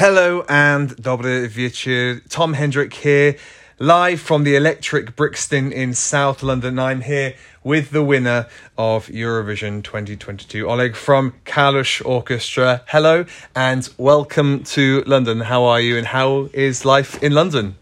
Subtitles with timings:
[0.00, 2.22] Hello and dobry wieczór.
[2.30, 3.36] Tom Hendrick here,
[3.78, 6.78] live from the Electric Brixton in South London.
[6.78, 8.46] I'm here with the winner
[8.78, 12.80] of Eurovision 2022, Oleg from Kalush Orchestra.
[12.88, 15.40] Hello and welcome to London.
[15.40, 17.74] How are you and how is life in London?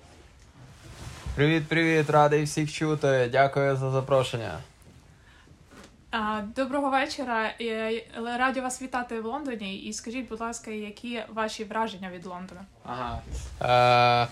[1.35, 3.29] Привіт, привіт, радий всіх чути.
[3.33, 4.59] Дякую за запрошення.
[6.56, 7.54] Доброго вечора.
[7.62, 8.04] Е,
[8.38, 9.76] Раді вас вітати в Лондоні.
[9.76, 12.66] І скажіть, будь ласка, які ваші враження від Лондона?
[12.86, 13.22] Ага.
[13.62, 14.28] Е,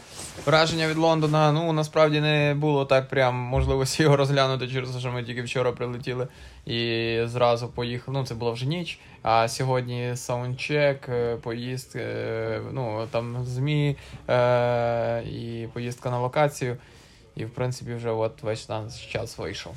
[0.45, 5.11] враження від Лондона, ну насправді не було так прям можливості його розглянути через те, що
[5.11, 6.27] ми тільки вчора прилетіли
[6.65, 8.17] і зразу поїхали.
[8.19, 8.99] Ну, це була вже ніч.
[9.21, 13.97] А сьогодні саундчек, е, поїзд, е, ну там ЗМІ
[14.29, 16.77] е, і поїздка на локацію.
[17.35, 18.69] І в принципі вже от весь
[19.11, 19.75] час вийшов.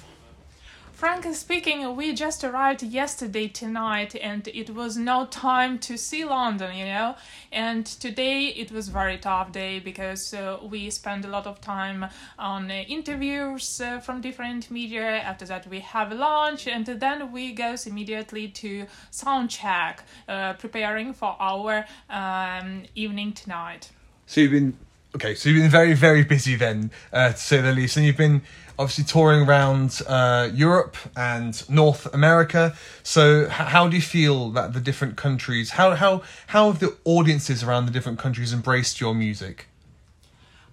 [0.95, 6.77] Frankly speaking, we just arrived yesterday tonight, and it was no time to see London,
[6.77, 7.17] you know.
[7.51, 12.07] And today it was very tough day because uh, we spent a lot of time
[12.39, 15.05] on uh, interviews uh, from different media.
[15.05, 21.13] After that, we have lunch, and then we goes immediately to sound check, uh, preparing
[21.13, 23.91] for our um, evening tonight.
[24.27, 24.79] So you've been
[25.16, 25.36] okay.
[25.36, 28.42] So you've been very, very busy then, uh, to say the least, and you've been
[28.78, 32.74] obviously touring around uh, Europe and North America.
[33.04, 36.92] So h- how do you feel that the different countries, how how how have the
[37.04, 39.66] audiences around the different countries embraced your music?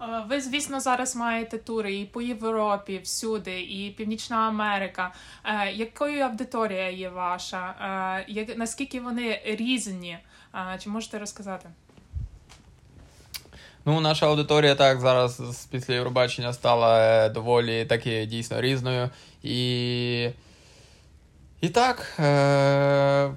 [0.03, 5.12] Е, Ви, звісно, зараз маєте тури і по Європі, всюди, і Північна Америка.
[5.45, 7.75] Е, Якою аудиторія є ваша?
[8.21, 10.19] Е, як- Наскільки вони різні?
[10.55, 11.69] Е, Чи можете розказати?
[13.86, 19.10] Ну, наша аудиторія так зараз після Євробачення стала е, доволі таки дійсно різною.
[19.44, 20.30] І.
[21.62, 23.32] І так, е,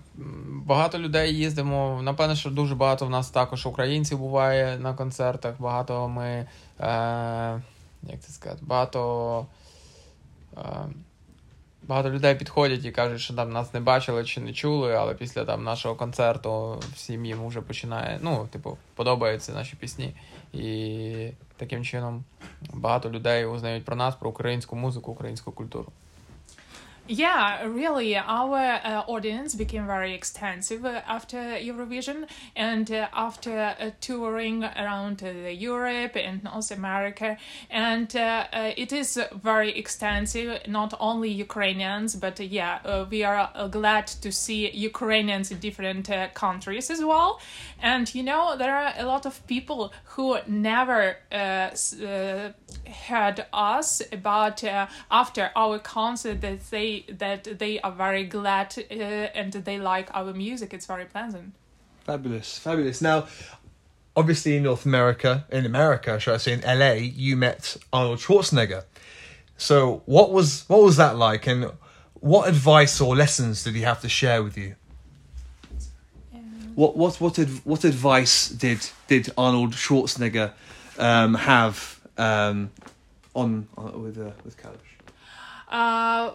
[0.49, 2.01] багато людей їздимо.
[2.03, 5.55] Напевно, що дуже багато в нас також українців буває на концертах.
[5.59, 6.27] Багато ми.
[6.27, 6.47] Е,
[8.03, 9.47] як це сказати, багато.
[10.57, 10.61] Е,
[11.89, 15.45] Багато людей підходять і кажуть, що там нас не бачили чи не чули, але після
[15.45, 20.17] там нашого концерту всім їм вже починає, ну, типу, подобаються наші пісні.
[20.53, 22.25] І таким чином
[22.73, 25.93] багато людей узнають про нас, про українську музику, українську культуру.
[27.07, 32.27] Yeah, really, our uh, audience became very extensive uh, after Eurovision
[32.57, 37.37] and uh, after uh, touring around uh, Europe and North America.
[37.69, 44.33] And uh, it is very extensive, not only Ukrainians, but yeah, we are glad to
[44.33, 47.39] see Ukrainians in different countries as well.
[47.83, 51.19] And you know, there are a lot of people who never
[53.09, 59.53] heard us, uh, after our concert, that they that they are very glad uh, and
[59.53, 60.73] they like our music.
[60.75, 61.55] It's very pleasant.
[62.05, 63.01] Fabulous, fabulous.
[63.01, 63.27] Now,
[64.17, 68.85] obviously in North America, in America, should I say, in LA, you met Arnold Schwarzenegger.
[69.57, 71.71] So what was what was that like, and
[72.15, 74.75] what advice or lessons did he have to share with you?
[76.75, 80.53] What what what ad, what advice did did Arnold Schwarzenegger
[80.99, 82.71] um, have um,
[83.35, 84.95] on, on with uh, with Kalush?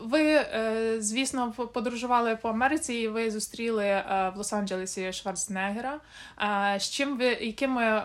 [0.02, 6.00] Ви, е, звісно, подорожували по Америці, і ви зустріли е, в Лос-Анджелесі Шварценеггера.
[6.80, 8.04] З чим ви якими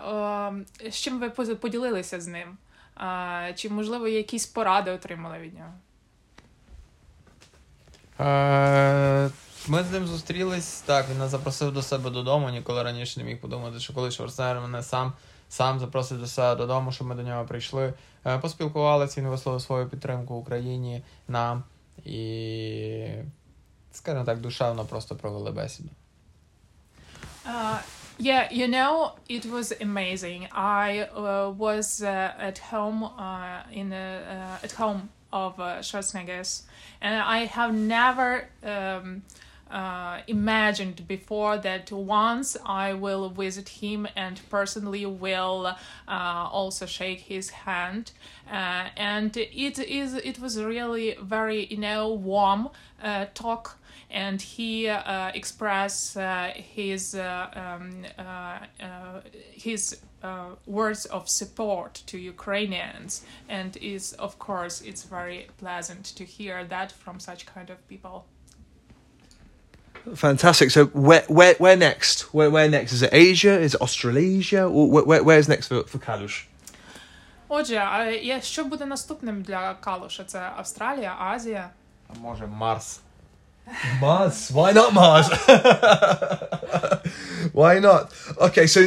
[0.91, 2.57] з чим ви поділилися з ним?
[3.55, 5.73] Чи можливо якісь поради отримали від нього?
[8.19, 9.29] Е,
[9.67, 10.81] Ми з ним зустрілись.
[10.81, 12.49] Так, він нас запросив до себе додому.
[12.49, 15.13] Ніколи раніше не міг подумати, що коли Шварценеггер мене сам
[15.49, 17.93] сам запросив до себе додому, щоб ми до нього прийшли.
[18.25, 21.63] Е, Поспілкувалися, він висловив свою підтримку Україні нам
[22.05, 23.07] і,
[23.91, 25.89] скажімо так, душевно просто провели бесіду.
[27.45, 27.79] Uh,
[28.17, 30.47] yeah, you know, it was amazing.
[30.51, 35.01] I uh, was uh, at home uh, in uh, at home
[35.31, 36.63] of uh, Schwarzenegger's,
[37.01, 38.29] and I have never
[38.63, 39.21] um,
[39.69, 45.75] uh, imagined before that once I will visit him and personally will uh,
[46.07, 48.11] also shake his hand.
[48.49, 52.69] Uh, and it is it was really very you know warm
[53.01, 53.79] uh, talk
[54.11, 58.05] and he uh, expressed uh, his um,
[59.51, 59.99] his
[60.65, 66.91] words of support to Ukrainians, and is of course it's very pleasant to hear that
[66.91, 68.25] from such kind of people.
[70.14, 70.70] Fantastic.
[70.70, 72.22] So where where where next?
[72.34, 72.92] Where where next?
[72.92, 73.54] Is it Asia?
[73.66, 74.62] Is it Australasia?
[74.68, 76.46] Or where, where where's next for for Kalush?
[77.48, 80.24] Отже, а є- що буде наступним для Калуша?
[80.24, 81.70] Це Австралія, Азія.
[82.08, 83.00] А може Марс.
[84.00, 84.50] Mars.
[84.52, 85.28] Why not Mars?
[87.52, 88.12] Why not?
[88.38, 88.80] Okay, so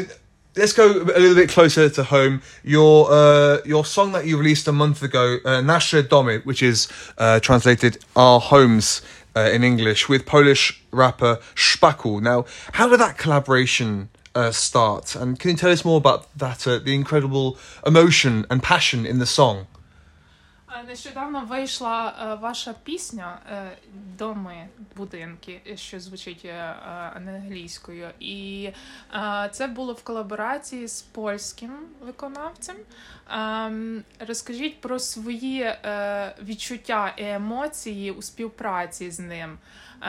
[0.56, 0.86] let's go
[1.16, 2.42] a little bit closer to home.
[2.64, 6.88] Your uh, your song that you released a month ago, uh, Nasze Domy, which is
[7.18, 9.02] uh, translated "Our Homes"
[9.39, 12.21] uh, in English, with Polish rapper Szpaku.
[12.21, 15.15] Now, how did that collaboration uh, start?
[15.15, 16.67] And can you tell us more about that?
[16.67, 17.57] Uh, the incredible
[17.87, 19.67] emotion and passion in the song.
[20.79, 23.77] Е, Нещодавно вийшла е, ваша пісня е,
[24.19, 26.47] Доми, будинки, що звучить
[27.15, 28.11] англійською.
[28.21, 28.71] І
[29.51, 32.77] це було в колаборації з польським виконавцем.
[33.31, 35.75] Ем, Розкажіть про свої
[36.43, 39.59] відчуття і емоції у співпраці з ним.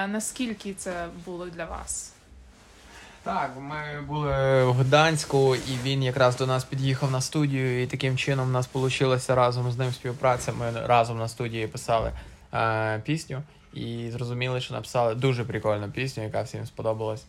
[0.08, 2.19] Наскільки це було для вас?
[3.24, 8.18] Так, ми були в Гданську, і він якраз до нас під'їхав на студію, і таким
[8.18, 10.52] чином в нас вийшло разом з ним співпраця.
[10.52, 12.12] Ми разом на студії писали
[12.54, 13.44] е, пісню
[13.74, 17.26] і зрозуміли, що написали дуже прикольну пісню, яка всім сподобалась.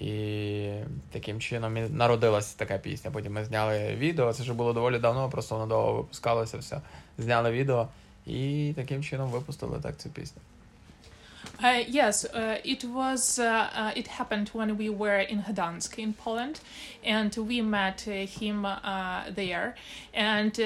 [0.00, 0.70] І
[1.12, 3.10] таким чином народилася така пісня.
[3.10, 4.32] Потім ми зняли відео.
[4.32, 6.80] Це вже було доволі давно, просто воно довго випускалося все.
[7.18, 7.88] Зняли відео
[8.26, 10.42] і таким чином випустили так цю пісню.
[11.60, 13.38] Uh, yes, uh, it was.
[13.38, 16.58] Uh, uh, it happened when we were in Gdansk in Poland,
[17.04, 19.76] and we met uh, him uh, there.
[20.12, 20.58] And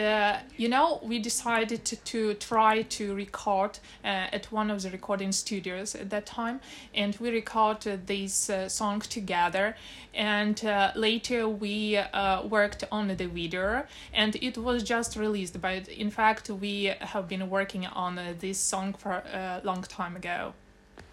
[0.56, 5.94] you know, we decided to, to try to record at one of the recording studios
[5.94, 6.60] at that time,
[6.94, 9.76] and we recorded this song together.
[10.14, 10.62] And
[10.94, 12.00] later we
[12.48, 13.84] worked on the video,
[14.14, 15.60] and it was just released.
[15.60, 20.54] But in fact, we have been working on this song for a long time ago.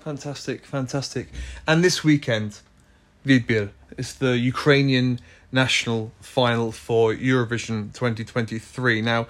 [0.03, 1.29] Fantastic, fantastic.
[1.65, 2.59] And this weekend,
[3.25, 5.19] Vidbir is the Ukrainian
[5.53, 9.01] national final for Eurovision 2023.
[9.01, 9.27] Now,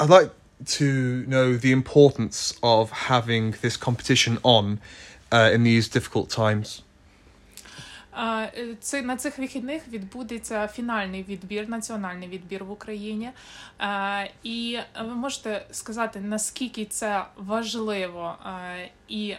[0.00, 0.32] I'd like
[0.66, 4.80] to know the importance of having this competition on
[5.30, 6.82] uh, in these difficult times.
[8.16, 13.30] Е, Це на цих вихідних відбудеться фінальний відбір, національний відбір в Україні.
[13.80, 19.38] Е, І ви можете сказати, наскільки це важливо е, і е,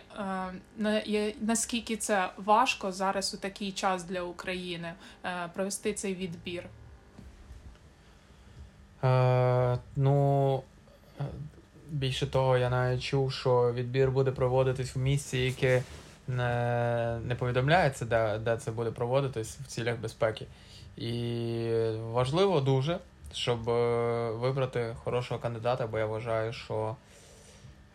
[0.77, 4.94] на- і наскільки це важко зараз у такий час для України
[5.25, 6.63] е, провести цей відбір.
[9.04, 10.63] Е, ну,
[11.19, 11.24] е,
[11.89, 15.83] більше того, я навіть чув, що відбір буде проводитись в місці, яке
[16.30, 20.46] не, не повідомляється, де, де це буде проводитись в цілях безпеки.
[20.98, 23.00] І важливо дуже,
[23.34, 26.96] щоб е, вибрати хорошого кандидата, бо я вважаю, що,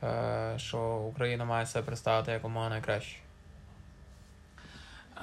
[0.03, 3.17] е, що Україна має себе представити якомога найкраще.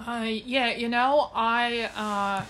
[0.08, 2.42] Uh, yeah, you know, I uh,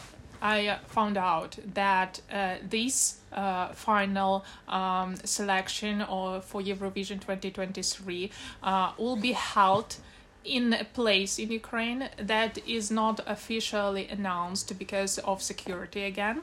[0.42, 2.96] I found out that uh, this
[3.32, 8.32] uh, final um, selection or for Eurovision 2023
[8.64, 9.98] uh, will be held
[10.44, 16.42] in a place in Ukraine that is not officially announced because of security again.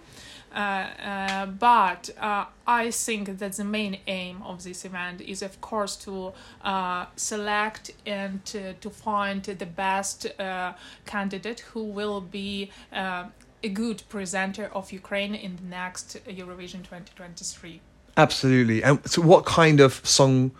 [0.54, 5.60] Uh, uh, but uh, I think that the main aim of this event is, of
[5.60, 6.32] course, to
[6.64, 10.72] uh, select and to, to find the best uh,
[11.04, 13.24] candidate who will be uh,
[13.62, 17.80] a good presenter of Ukraine in the next Eurovision 2023.
[18.16, 18.82] Absolutely.
[18.82, 20.52] And so, what kind of song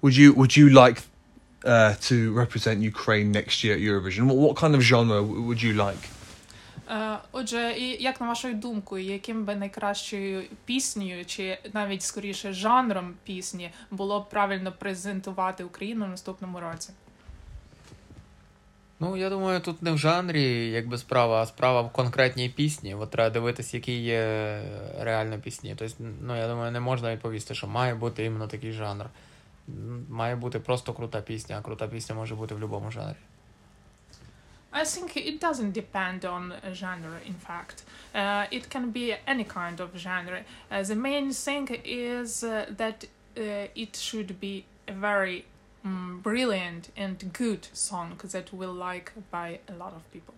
[0.00, 1.02] would you would you like
[1.64, 4.22] uh, to represent Ukraine next year at Eurovision?
[4.28, 6.04] What, what kind of genre would you like?
[6.90, 13.14] Е, Отже, і як на вашу думку, яким би найкращою піснею, чи навіть скоріше жанром
[13.24, 16.90] пісні було б правильно презентувати Україну в наступному році?
[19.00, 22.94] Ну, я думаю, тут не в жанрі, якби справа, а справа в конкретній пісні.
[22.94, 24.62] От треба дивитися, які є
[25.00, 25.74] реально пісні.
[25.78, 29.06] Тобто, ну, я думаю, не можна відповісти, що має бути іменно такий жанр.
[29.69, 33.15] М, Має бути просто крута пісня, а крута пісня може бути в будь-якому жанрі.
[34.71, 37.77] I think it doesn't depend on a genre, in fact.
[38.13, 40.39] Uh, it can be any kind of genre.
[40.71, 42.97] Uh, the main thing is uh, that
[43.37, 44.55] uh, it should be
[44.87, 45.45] a very
[45.85, 50.35] mm, brilliant and good song that will like by a lot of people.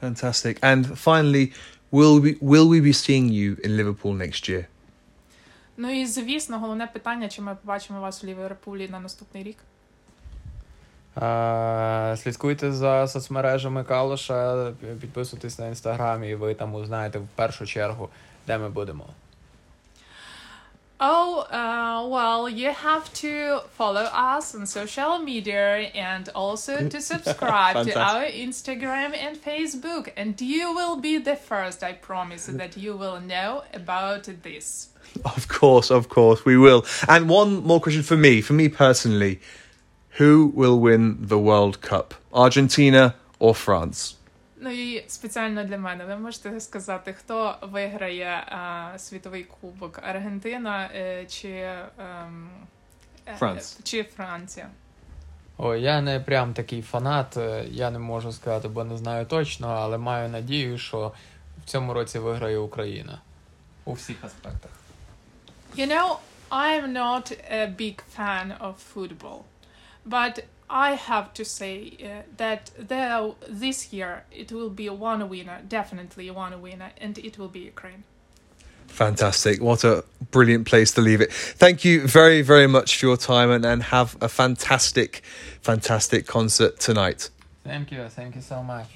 [0.00, 0.58] Fantastic.
[0.62, 1.52] And finally,
[1.90, 4.68] will we will we be seeing you in Liverpool next year?
[5.77, 9.57] Ну і звісно, головне питання, чи ми побачимо вас у Ліверпулі на наступний рік.
[12.17, 18.09] Слідкуйте за соцмережами Калуша, підписуйтесь на інстаграм, і ви там узнаєте в першу чергу,
[18.47, 19.05] де ми будемо.
[20.99, 27.85] Oh, uh, well, you have to follow us on social media and also to subscribe
[27.85, 30.11] to our Instagram and Facebook.
[30.17, 34.89] And you will be the first, I promise, that you will know about this.
[35.23, 36.83] Of course, of course, we will.
[37.07, 39.39] And one more question for me, for me personally,
[40.11, 42.15] who will win the World Cup?
[42.33, 44.16] Argentina or France?
[44.59, 51.25] Ну і спеціально для мене ви можете сказати, хто виграє а, світовий кубок Аргентина е,
[51.25, 51.49] чи,
[51.99, 52.49] ем,
[53.27, 54.69] е, чи Франція?
[55.57, 59.67] Ой, я не прям такий фанат, е, я не можу сказати, бо не знаю точно,
[59.67, 61.13] але маю надію, що
[61.65, 63.21] в цьому році виграє Україна.
[63.85, 64.71] У всіх аспектах.
[65.75, 66.17] You know,
[66.49, 69.39] I'm not a big fan of football,
[70.07, 75.61] but I have to say uh, that there, this year it will be one winner,
[75.67, 78.03] definitely one winner, and it will be Ukraine.
[78.87, 79.61] Fantastic.
[79.61, 81.31] What a brilliant place to leave it.
[81.31, 85.21] Thank you very, very much for your time and, and have a fantastic,
[85.61, 87.29] fantastic concert tonight.
[87.63, 88.87] Thank you, thank you so much.